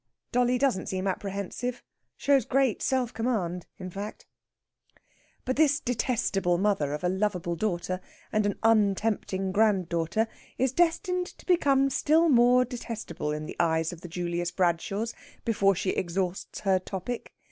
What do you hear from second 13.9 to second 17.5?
of the Julius Bradshaws before she exhausts her topic.